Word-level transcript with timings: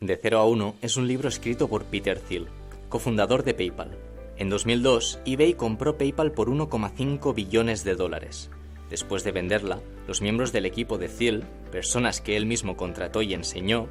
De 0.00 0.16
0 0.16 0.38
a 0.38 0.44
1 0.44 0.76
es 0.80 0.96
un 0.96 1.08
libro 1.08 1.28
escrito 1.28 1.66
por 1.66 1.84
Peter 1.84 2.20
Thiel, 2.20 2.46
cofundador 2.88 3.42
de 3.42 3.52
PayPal. 3.52 3.98
En 4.36 4.48
2002, 4.48 5.18
eBay 5.26 5.54
compró 5.54 5.98
PayPal 5.98 6.30
por 6.30 6.48
1,5 6.48 7.34
billones 7.34 7.82
de 7.82 7.96
dólares. 7.96 8.48
Después 8.90 9.24
de 9.24 9.32
venderla, 9.32 9.80
los 10.06 10.22
miembros 10.22 10.52
del 10.52 10.66
equipo 10.66 10.98
de 10.98 11.08
Thiel, 11.08 11.42
personas 11.72 12.20
que 12.20 12.36
él 12.36 12.46
mismo 12.46 12.76
contrató 12.76 13.22
y 13.22 13.34
enseñó, 13.34 13.88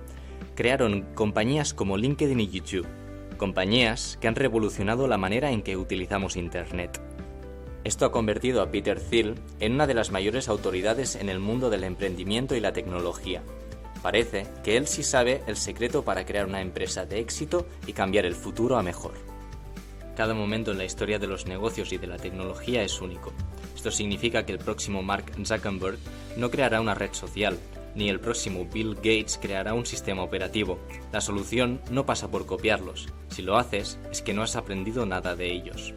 crearon 0.56 1.02
compañías 1.14 1.74
como 1.74 1.98
LinkedIn 1.98 2.40
y 2.40 2.48
YouTube, 2.48 2.88
compañías 3.36 4.18
que 4.22 4.30
han 4.30 4.36
revolucionado 4.36 5.10
la 5.10 5.18
manera 5.18 5.52
en 5.52 5.62
que 5.62 5.76
utilizamos 5.76 6.38
Internet. 6.38 7.02
Esto 7.84 8.06
ha 8.06 8.14
convertido 8.14 8.62
a 8.62 8.72
Peter 8.72 9.02
Thiel 9.02 9.36
en 9.60 9.74
una 9.74 9.88
de 9.88 9.94
las 9.94 10.12
mayores 10.12 10.48
autoridades 10.48 11.16
en 11.16 11.28
el 11.28 11.40
mundo 11.40 11.70
del 11.70 11.84
emprendimiento 11.84 12.56
y 12.56 12.62
la 12.62 12.72
tecnología. 12.72 13.44
Parece 14.02 14.48
que 14.64 14.78
él 14.78 14.88
sí 14.88 15.04
sabe 15.04 15.42
el 15.48 15.58
secreto 15.58 16.04
para 16.04 16.26
crear 16.26 16.46
una 16.46 16.62
empresa 16.62 17.06
de 17.06 17.20
éxito 17.20 17.68
y 17.86 17.94
cambiar 17.94 18.26
el 18.26 18.36
futuro 18.36 18.78
a 18.78 18.84
mejor. 18.84 19.14
Cada 20.16 20.34
momento 20.34 20.72
en 20.72 20.78
la 20.80 20.86
historia 20.86 21.20
de 21.20 21.28
los 21.28 21.46
negocios 21.46 21.92
y 21.94 21.98
de 21.98 22.08
la 22.08 22.18
tecnología 22.18 22.82
es 22.82 23.02
único. 23.02 23.34
Esto 23.76 23.92
significa 23.92 24.46
que 24.46 24.54
el 24.54 24.60
próximo 24.60 25.04
Mark 25.04 25.26
Zuckerberg 25.46 26.00
no 26.38 26.50
creará 26.50 26.82
una 26.82 26.96
red 26.96 27.14
social, 27.14 27.58
ni 27.94 28.10
el 28.10 28.20
próximo 28.20 28.66
Bill 28.66 28.96
Gates 28.96 29.40
creará 29.42 29.74
un 29.74 29.86
sistema 29.86 30.24
operativo. 30.24 30.80
La 31.12 31.22
solución 31.22 31.82
no 31.92 32.06
pasa 32.06 32.30
por 32.30 32.46
copiarlos. 32.46 33.08
Si 33.30 33.42
lo 33.42 33.58
haces, 33.58 34.00
es 34.12 34.22
que 34.22 34.34
no 34.34 34.44
has 34.44 34.56
aprendido 34.56 35.06
nada 35.06 35.36
de 35.36 35.52
ellos. 35.52 35.94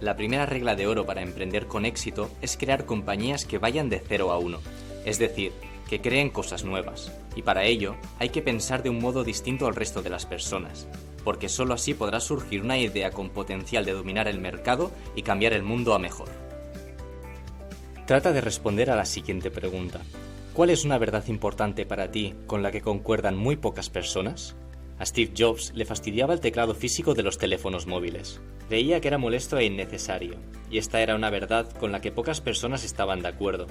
La 0.00 0.16
primera 0.16 0.46
regla 0.46 0.76
de 0.76 0.86
oro 0.86 1.04
para 1.04 1.22
emprender 1.22 1.66
con 1.66 1.84
éxito 1.84 2.30
es 2.40 2.56
crear 2.56 2.86
compañías 2.86 3.44
que 3.44 3.58
vayan 3.58 3.88
de 3.88 4.02
0 4.06 4.30
a 4.30 4.38
1, 4.38 4.60
es 5.04 5.18
decir, 5.18 5.52
que 5.88 6.00
creen 6.00 6.30
cosas 6.30 6.64
nuevas, 6.64 7.10
y 7.34 7.42
para 7.42 7.64
ello 7.64 7.96
hay 8.18 8.28
que 8.28 8.42
pensar 8.42 8.82
de 8.82 8.90
un 8.90 9.00
modo 9.00 9.24
distinto 9.24 9.66
al 9.66 9.74
resto 9.74 10.02
de 10.02 10.10
las 10.10 10.26
personas, 10.26 10.86
porque 11.24 11.48
sólo 11.48 11.74
así 11.74 11.94
podrá 11.94 12.20
surgir 12.20 12.62
una 12.62 12.78
idea 12.78 13.10
con 13.10 13.30
potencial 13.30 13.84
de 13.84 13.92
dominar 13.92 14.28
el 14.28 14.38
mercado 14.38 14.92
y 15.16 15.22
cambiar 15.22 15.52
el 15.52 15.62
mundo 15.62 15.94
a 15.94 15.98
mejor. 15.98 16.28
Trata 18.06 18.32
de 18.32 18.40
responder 18.40 18.90
a 18.90 18.96
la 18.96 19.04
siguiente 19.04 19.50
pregunta. 19.50 20.00
¿Cuál 20.54 20.70
es 20.70 20.84
una 20.84 20.98
verdad 20.98 21.24
importante 21.28 21.86
para 21.86 22.10
ti 22.10 22.34
con 22.46 22.62
la 22.62 22.70
que 22.70 22.80
concuerdan 22.80 23.36
muy 23.36 23.56
pocas 23.56 23.90
personas? 23.90 24.56
A 24.98 25.06
Steve 25.06 25.32
Jobs 25.36 25.72
le 25.74 25.84
fastidiaba 25.84 26.34
el 26.34 26.40
teclado 26.40 26.74
físico 26.74 27.14
de 27.14 27.22
los 27.22 27.38
teléfonos 27.38 27.86
móviles. 27.86 28.40
Veía 28.68 29.00
que 29.00 29.08
era 29.08 29.18
molesto 29.18 29.56
e 29.56 29.66
innecesario, 29.66 30.34
y 30.70 30.78
esta 30.78 31.00
era 31.00 31.14
una 31.14 31.30
verdad 31.30 31.70
con 31.78 31.92
la 31.92 32.00
que 32.00 32.10
pocas 32.10 32.40
personas 32.40 32.84
estaban 32.84 33.22
de 33.22 33.28
acuerdo. 33.28 33.66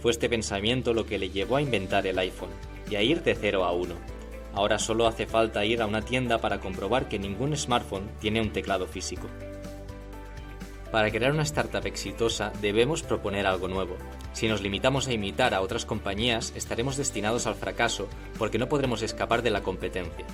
Fue 0.00 0.12
este 0.12 0.28
pensamiento 0.28 0.94
lo 0.94 1.06
que 1.06 1.18
le 1.18 1.30
llevó 1.30 1.56
a 1.56 1.62
inventar 1.62 2.06
el 2.06 2.18
iPhone, 2.18 2.50
y 2.90 2.96
a 2.96 3.02
ir 3.02 3.22
de 3.22 3.34
0 3.34 3.64
a 3.64 3.72
1. 3.72 3.94
Ahora 4.54 4.78
solo 4.78 5.06
hace 5.06 5.26
falta 5.26 5.64
ir 5.64 5.82
a 5.82 5.86
una 5.86 6.02
tienda 6.02 6.38
para 6.38 6.60
comprobar 6.60 7.08
que 7.08 7.18
ningún 7.18 7.56
smartphone 7.56 8.08
tiene 8.20 8.40
un 8.40 8.52
teclado 8.52 8.86
físico. 8.86 9.28
Para 10.90 11.10
crear 11.10 11.32
una 11.32 11.42
startup 11.42 11.86
exitosa 11.86 12.50
debemos 12.62 13.02
proponer 13.02 13.46
algo 13.46 13.68
nuevo. 13.68 13.96
Si 14.32 14.48
nos 14.48 14.62
limitamos 14.62 15.06
a 15.06 15.12
imitar 15.12 15.52
a 15.52 15.60
otras 15.60 15.84
compañías, 15.84 16.52
estaremos 16.56 16.96
destinados 16.96 17.46
al 17.46 17.56
fracaso 17.56 18.08
porque 18.38 18.58
no 18.58 18.68
podremos 18.68 19.02
escapar 19.02 19.42
de 19.42 19.50
la 19.50 19.62
competencia. 19.62 20.24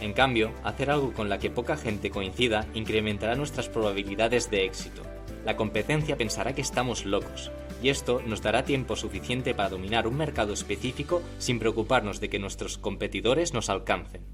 En 0.00 0.12
cambio, 0.12 0.52
hacer 0.62 0.90
algo 0.90 1.12
con 1.12 1.28
la 1.28 1.38
que 1.38 1.50
poca 1.50 1.76
gente 1.76 2.10
coincida 2.10 2.66
incrementará 2.72 3.34
nuestras 3.34 3.68
probabilidades 3.68 4.48
de 4.48 4.64
éxito. 4.64 5.02
La 5.44 5.56
competencia 5.56 6.16
pensará 6.16 6.54
que 6.54 6.60
estamos 6.60 7.04
locos, 7.04 7.50
y 7.82 7.90
esto 7.90 8.22
nos 8.26 8.42
dará 8.42 8.64
tiempo 8.64 8.96
suficiente 8.96 9.54
para 9.54 9.68
dominar 9.68 10.06
un 10.06 10.16
mercado 10.16 10.52
específico 10.52 11.22
sin 11.38 11.58
preocuparnos 11.58 12.20
de 12.20 12.28
que 12.28 12.38
nuestros 12.38 12.78
competidores 12.78 13.54
nos 13.54 13.68
alcancen. 13.68 14.26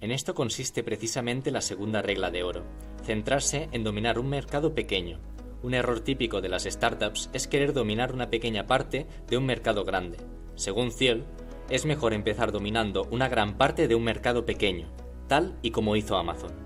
En 0.00 0.10
esto 0.10 0.34
consiste 0.34 0.82
precisamente 0.82 1.50
la 1.50 1.62
segunda 1.62 2.02
regla 2.02 2.30
de 2.30 2.42
oro, 2.42 2.64
centrarse 3.04 3.68
en 3.72 3.84
dominar 3.84 4.18
un 4.18 4.28
mercado 4.28 4.74
pequeño. 4.74 5.18
Un 5.62 5.72
error 5.72 6.00
típico 6.00 6.42
de 6.42 6.50
las 6.50 6.64
startups 6.64 7.30
es 7.32 7.48
querer 7.48 7.72
dominar 7.72 8.12
una 8.12 8.28
pequeña 8.28 8.66
parte 8.66 9.06
de 9.28 9.38
un 9.38 9.46
mercado 9.46 9.84
grande. 9.84 10.18
Según 10.56 10.90
Thiel, 10.90 11.24
es 11.70 11.86
mejor 11.86 12.12
empezar 12.12 12.52
dominando 12.52 13.08
una 13.10 13.28
gran 13.28 13.56
parte 13.56 13.88
de 13.88 13.94
un 13.94 14.04
mercado 14.04 14.44
pequeño, 14.44 14.92
tal 15.26 15.58
y 15.62 15.70
como 15.70 15.96
hizo 15.96 16.18
Amazon. 16.18 16.63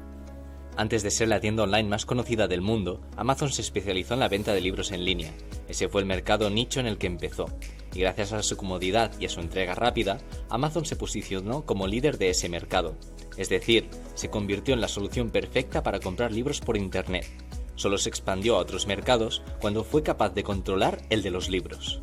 Antes 0.78 1.03
de 1.03 1.11
ser 1.11 1.27
la 1.27 1.41
tienda 1.41 1.65
online 1.65 1.89
más 1.89 2.06
conocida 2.06 2.47
del 2.47 2.61
mundo, 2.61 3.00
Amazon 3.16 3.50
se 3.50 3.62
especializó 3.62 4.15
en 4.15 4.21
la 4.21 4.28
venta 4.28 4.55
de 4.55 4.61
libros 4.61 4.93
en 4.93 5.05
línea. 5.05 5.34
Ese 5.66 5.89
fue 5.89 6.00
el 6.00 6.06
mercado 6.06 6.50
nicho 6.50 6.78
en 6.78 6.87
el 6.87 6.99
que 6.99 7.09
empezó, 7.09 7.47
y 7.93 7.99
gracias 7.99 8.33
a 8.33 8.44
su 8.44 8.56
comodidad 8.56 9.11
y 9.19 9.27
a 9.27 9.28
su 9.28 9.41
entrega 9.41 9.75
rápida, 9.75 10.19
Amazon 10.49 10.87
se 10.87 10.94
posicionó 10.94 11.66
como 11.66 11.89
líder 11.89 12.16
de 12.16 12.31
ese 12.31 12.49
mercado, 12.49 12.94
es 13.37 13.49
decir, 13.49 13.91
se 14.15 14.31
convirtió 14.31 14.72
en 14.72 14.81
la 14.81 14.87
solución 14.87 15.31
perfecta 15.31 15.83
para 15.83 15.99
comprar 15.99 16.31
libros 16.31 16.61
por 16.61 16.77
Internet. 16.77 17.27
Solo 17.75 17.99
se 17.99 18.09
expandió 18.09 18.55
a 18.55 18.60
otros 18.60 18.87
mercados 18.87 19.43
cuando 19.60 19.83
fue 19.83 20.05
capaz 20.05 20.31
de 20.31 20.45
controlar 20.45 21.03
el 21.10 21.25
de 21.25 21.33
los 21.33 21.49
libros. 21.49 21.99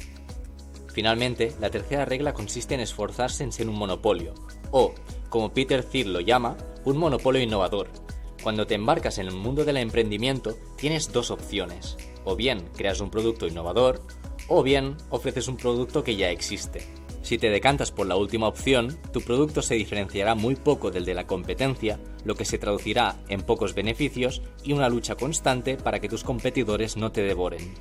Finalmente, 0.92 1.54
la 1.62 1.70
tercera 1.70 2.04
regla 2.04 2.34
consiste 2.34 2.74
en 2.74 2.82
esforzarse 2.82 3.46
en 3.46 3.54
ser 3.54 3.70
un 3.70 3.78
monopolio, 3.78 4.34
o, 4.72 4.94
como 5.30 5.54
Peter 5.54 5.82
Thiel 5.82 6.12
lo 6.12 6.20
llama, 6.20 6.58
un 6.84 6.98
monopolio 6.98 7.42
innovador. 7.42 8.05
Cuando 8.46 8.68
te 8.68 8.76
embarcas 8.76 9.18
en 9.18 9.26
el 9.26 9.34
mundo 9.34 9.66
del 9.66 9.78
emprendimiento, 9.78 10.56
tienes 10.78 11.12
dos 11.12 11.32
opciones. 11.32 11.98
O 12.26 12.36
bien 12.36 12.70
creas 12.78 13.02
un 13.02 13.10
producto 13.10 13.48
innovador, 13.48 14.04
o 14.48 14.62
bien 14.62 14.98
ofreces 15.10 15.48
un 15.48 15.58
producto 15.58 16.04
que 16.04 16.16
ya 16.16 16.30
existe. 16.30 16.86
Si 17.24 17.40
te 17.40 17.50
decantas 17.50 17.90
por 17.90 18.06
la 18.06 18.18
última 18.18 18.48
opción, 18.48 19.00
tu 19.12 19.22
producto 19.22 19.64
se 19.64 19.74
diferenciará 19.74 20.36
muy 20.36 20.56
poco 20.56 20.92
del 20.92 21.06
de 21.06 21.16
la 21.16 21.26
competencia, 21.26 22.00
lo 22.24 22.36
que 22.36 22.46
se 22.46 22.60
traducirá 22.60 23.16
en 23.30 23.42
pocos 23.42 23.74
beneficios 23.74 24.44
y 24.64 24.74
una 24.74 24.90
lucha 24.90 25.16
constante 25.16 25.76
para 25.76 26.00
que 26.00 26.08
tus 26.08 26.24
competidores 26.24 26.98
no 26.98 27.12
te 27.12 27.24
devoren. 27.24 27.74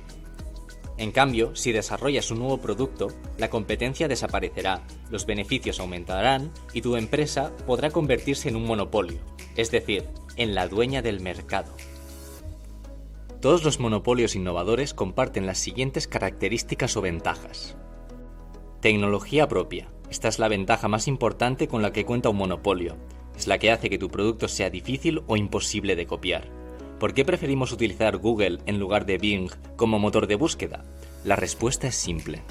En 0.97 1.11
cambio, 1.11 1.55
si 1.55 1.73
desarrollas 1.73 2.31
un 2.31 2.39
nuevo 2.39 2.57
producto, 2.57 3.09
la 3.37 3.51
competencia 3.51 4.07
desaparecerá, 4.07 4.81
los 5.11 5.27
beneficios 5.27 5.79
aumentarán 5.79 6.51
y 6.73 6.81
tu 6.81 6.95
empresa 6.95 7.55
podrá 7.67 7.91
convertirse 7.91 8.49
en 8.49 8.55
un 8.55 8.65
monopolio, 8.65 9.19
es 9.55 9.69
decir, 9.69 10.07
en 10.37 10.55
la 10.55 10.67
dueña 10.67 11.01
del 11.01 11.19
mercado. 11.19 11.71
Todos 13.41 13.63
los 13.63 13.79
monopolios 13.79 14.35
innovadores 14.35 14.93
comparten 14.93 15.45
las 15.45 15.59
siguientes 15.59 16.07
características 16.07 16.97
o 16.97 17.01
ventajas. 17.01 17.75
Tecnología 18.81 19.47
propia. 19.47 19.87
Esta 20.09 20.27
es 20.27 20.39
la 20.39 20.47
ventaja 20.47 20.87
más 20.87 21.07
importante 21.07 21.67
con 21.67 21.81
la 21.81 21.91
que 21.91 22.05
cuenta 22.05 22.29
un 22.29 22.37
monopolio. 22.37 22.95
Es 23.37 23.47
la 23.47 23.57
que 23.57 23.71
hace 23.71 23.89
que 23.89 23.97
tu 23.97 24.09
producto 24.09 24.47
sea 24.47 24.69
difícil 24.69 25.23
o 25.27 25.37
imposible 25.37 25.95
de 25.95 26.07
copiar. 26.07 26.47
¿Por 26.99 27.13
qué 27.13 27.25
preferimos 27.25 27.71
utilizar 27.71 28.17
Google 28.17 28.59
en 28.65 28.79
lugar 28.79 29.05
de 29.05 29.17
Bing 29.17 29.51
como 29.75 29.99
motor 29.99 30.27
de 30.27 30.35
búsqueda? 30.35 30.85
La 31.23 31.35
respuesta 31.35 31.87
es 31.87 31.95
simple. 31.95 32.41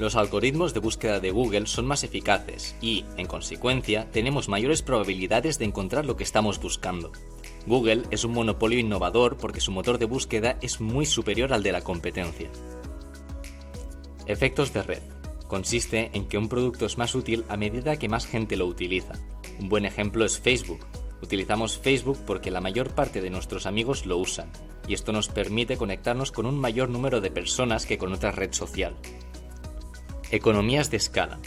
Los 0.00 0.16
algoritmos 0.16 0.72
de 0.72 0.80
búsqueda 0.80 1.20
de 1.20 1.30
Google 1.30 1.66
son 1.66 1.84
más 1.86 2.04
eficaces 2.04 2.74
y, 2.80 3.04
en 3.18 3.26
consecuencia, 3.26 4.10
tenemos 4.10 4.48
mayores 4.48 4.80
probabilidades 4.80 5.58
de 5.58 5.66
encontrar 5.66 6.06
lo 6.06 6.16
que 6.16 6.24
estamos 6.24 6.58
buscando. 6.58 7.12
Google 7.66 8.04
es 8.10 8.24
un 8.24 8.32
monopolio 8.32 8.78
innovador 8.78 9.36
porque 9.36 9.60
su 9.60 9.72
motor 9.72 9.98
de 9.98 10.06
búsqueda 10.06 10.56
es 10.62 10.80
muy 10.80 11.04
superior 11.04 11.52
al 11.52 11.62
de 11.62 11.72
la 11.72 11.82
competencia. 11.82 12.48
Efectos 14.24 14.72
de 14.72 14.84
red 14.84 15.02
consiste 15.48 16.08
en 16.14 16.28
que 16.28 16.38
un 16.38 16.48
producto 16.48 16.86
es 16.86 16.96
más 16.96 17.14
útil 17.14 17.44
a 17.50 17.58
medida 17.58 17.98
que 17.98 18.08
más 18.08 18.24
gente 18.24 18.56
lo 18.56 18.64
utiliza. 18.64 19.12
Un 19.58 19.68
buen 19.68 19.84
ejemplo 19.84 20.24
es 20.24 20.40
Facebook. 20.40 20.80
Utilizamos 21.20 21.76
Facebook 21.76 22.18
porque 22.26 22.50
la 22.50 22.62
mayor 22.62 22.94
parte 22.94 23.20
de 23.20 23.28
nuestros 23.28 23.66
amigos 23.66 24.06
lo 24.06 24.16
usan, 24.16 24.50
y 24.88 24.94
esto 24.94 25.12
nos 25.12 25.28
permite 25.28 25.76
conectarnos 25.76 26.32
con 26.32 26.46
un 26.46 26.58
mayor 26.58 26.88
número 26.88 27.20
de 27.20 27.30
personas 27.30 27.84
que 27.84 27.98
con 27.98 28.14
otra 28.14 28.30
red 28.30 28.54
social. 28.54 28.96
Economías 30.32 30.92
de 30.92 30.96
escala. 30.96 31.40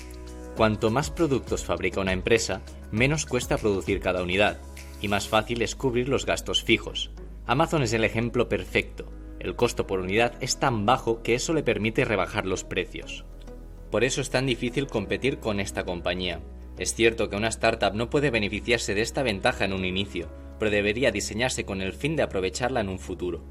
Cuanto 0.58 0.92
más 0.92 1.10
productos 1.10 1.64
fabrica 1.64 2.02
una 2.02 2.12
empresa, 2.12 2.62
menos 2.92 3.26
cuesta 3.26 3.58
producir 3.58 4.02
cada 4.02 4.22
unidad, 4.22 4.60
y 5.02 5.08
más 5.08 5.30
fácil 5.30 5.62
es 5.62 5.74
cubrir 5.74 6.10
los 6.10 6.26
gastos 6.26 6.64
fijos. 6.64 7.12
Amazon 7.48 7.84
es 7.84 7.94
el 7.94 8.04
ejemplo 8.04 8.50
perfecto. 8.50 9.10
El 9.40 9.56
costo 9.56 9.88
por 9.88 10.02
unidad 10.02 10.34
es 10.42 10.60
tan 10.60 10.86
bajo 10.86 11.24
que 11.24 11.34
eso 11.34 11.54
le 11.54 11.64
permite 11.64 12.04
rebajar 12.04 12.46
los 12.46 12.66
precios. 12.66 13.24
Por 13.90 14.04
eso 14.04 14.20
es 14.20 14.30
tan 14.30 14.48
difícil 14.48 14.88
competir 14.88 15.40
con 15.40 15.62
esta 15.62 15.86
compañía. 15.86 16.42
Es 16.78 16.94
cierto 16.94 17.30
que 17.30 17.38
una 17.38 17.48
startup 17.48 17.94
no 17.94 18.10
puede 18.10 18.32
beneficiarse 18.32 18.94
de 18.94 19.02
esta 19.02 19.24
ventaja 19.24 19.64
en 19.64 19.72
un 19.72 19.86
inicio, 19.86 20.28
pero 20.60 20.72
debería 20.72 21.12
diseñarse 21.12 21.64
con 21.64 21.82
el 21.82 21.94
fin 21.94 22.18
de 22.18 22.24
aprovecharla 22.24 22.82
en 22.82 22.90
un 22.90 23.00
futuro. 23.00 23.46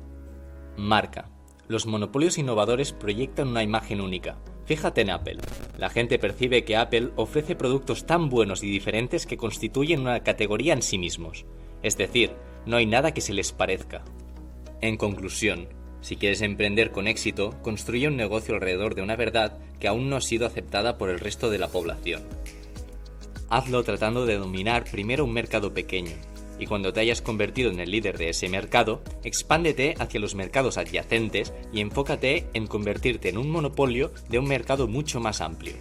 Marca. 0.77 1.31
Los 1.69 1.87
monopolios 1.87 2.37
innovadores 2.37 2.93
proyectan 2.93 3.49
una 3.49 3.63
imagen 3.63 4.03
única. 4.03 4.37
Fíjate 4.65 5.01
en 5.01 5.11
Apple. 5.11 5.39
La 5.79 5.91
gente 5.91 6.19
percibe 6.19 6.65
que 6.65 6.77
Apple 6.77 7.11
ofrece 7.17 7.57
productos 7.57 8.07
tan 8.07 8.29
buenos 8.29 8.63
y 8.63 8.71
diferentes 8.71 9.27
que 9.27 9.37
constituyen 9.37 10.01
una 10.01 10.21
categoría 10.21 10.73
en 10.73 10.83
sí 10.83 10.99
mismos. 10.99 11.45
Es 11.83 11.97
decir, 11.97 12.33
no 12.65 12.77
hay 12.77 12.87
nada 12.87 13.13
que 13.13 13.21
se 13.21 13.35
les 13.35 13.53
parezca. 13.53 14.05
En 14.81 14.97
conclusión, 14.97 15.69
si 16.01 16.17
quieres 16.17 16.43
emprender 16.43 16.91
con 16.91 17.07
éxito, 17.07 17.55
construye 17.63 18.09
un 18.09 18.17
negocio 18.17 18.55
alrededor 18.55 18.95
de 18.95 19.03
una 19.03 19.17
verdad 19.17 19.59
que 19.79 19.89
aún 19.89 20.11
no 20.11 20.17
ha 20.17 20.21
sido 20.21 20.47
aceptada 20.47 20.99
por 20.99 21.11
el 21.11 21.21
resto 21.21 21.51
de 21.51 21.59
la 21.59 21.69
población. 21.69 22.23
hazlo 23.49 23.85
tratando 23.85 24.25
de 24.25 24.39
dominar 24.39 24.85
primero 24.85 25.25
un 25.25 25.33
mercado 25.33 25.75
pequeño, 25.75 26.17
y 26.63 26.67
cuando 26.67 26.93
te 26.93 27.01
hayas 27.01 27.23
convertido 27.23 27.73
en 27.73 27.81
el 27.81 27.91
líder 27.91 28.19
de 28.19 28.29
ese 28.29 28.49
mercado, 28.49 29.03
expándete 29.25 29.97
hacia 29.99 30.21
los 30.21 30.37
mercados 30.37 30.79
adyacentes 30.79 31.53
y 31.73 31.81
enfócate 31.81 32.47
en 32.55 32.69
convertirte 32.69 33.31
en 33.31 33.39
un 33.39 33.51
monopolio 33.51 34.13
de 34.29 34.39
un 34.39 34.47
mercado 34.47 34.87
mucho 34.87 35.19
más 35.19 35.41
amplio. 35.41 35.75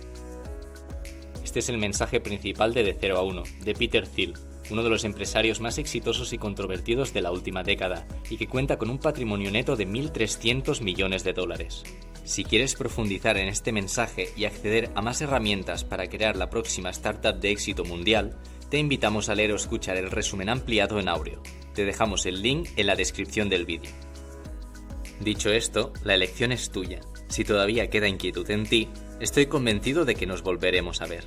Este 1.44 1.60
es 1.60 1.70
el 1.70 1.78
mensaje 1.78 2.20
principal 2.20 2.74
de 2.74 2.84
De 2.84 2.98
0 3.00 3.18
a 3.20 3.22
1, 3.22 3.44
de 3.64 3.76
Peter 3.76 4.08
Thiel, 4.08 4.34
uno 4.72 4.82
de 4.82 4.90
los 4.90 5.04
empresarios 5.04 5.62
más 5.62 5.78
exitosos 5.78 6.34
y 6.34 6.40
controvertidos 6.40 7.14
de 7.14 7.22
la 7.22 7.32
última 7.32 7.62
década, 7.62 8.08
y 8.28 8.38
que 8.38 8.48
cuenta 8.48 8.80
con 8.80 8.90
un 8.90 8.98
patrimonio 8.98 9.52
neto 9.52 9.76
de 9.76 9.88
1.300 9.88 10.82
millones 10.82 11.24
de 11.24 11.34
dólares. 11.34 11.84
Si 12.24 12.44
quieres 12.44 12.74
profundizar 12.74 13.38
en 13.38 13.50
este 13.50 13.72
mensaje 13.72 14.30
y 14.36 14.46
acceder 14.46 14.90
a 14.96 15.02
más 15.04 15.22
herramientas 15.22 15.84
para 15.84 16.08
crear 16.08 16.38
la 16.38 16.50
próxima 16.50 16.90
startup 16.90 17.40
de 17.40 17.52
éxito 17.52 17.84
mundial, 17.86 18.36
te 18.72 18.78
invitamos 18.78 19.28
a 19.28 19.36
leer 19.36 19.52
o 19.52 19.58
escuchar 19.58 19.98
el 19.98 20.10
resumen 20.10 20.48
ampliado 20.48 20.98
en 20.98 21.10
audio. 21.10 21.44
Te 21.76 21.84
dejamos 21.84 22.26
el 22.26 22.42
link 22.42 22.70
en 22.78 22.88
la 22.88 22.96
descripción 22.96 23.50
del 23.50 23.66
vídeo. 23.66 23.92
Dicho 25.20 25.52
esto, 25.52 25.92
la 26.06 26.16
elección 26.16 26.54
es 26.54 26.72
tuya. 26.72 27.02
Si 27.28 27.44
todavía 27.44 27.90
queda 27.90 28.08
inquietud 28.08 28.50
en 28.50 28.64
ti, 28.64 28.88
estoy 29.20 29.48
convencido 29.48 30.06
de 30.06 30.16
que 30.16 30.26
nos 30.26 30.42
volveremos 30.42 31.02
a 31.02 31.06
ver. 31.06 31.26